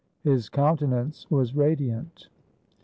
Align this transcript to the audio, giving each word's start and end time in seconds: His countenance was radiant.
His 0.23 0.49
countenance 0.49 1.29
was 1.29 1.53
radiant. 1.55 2.27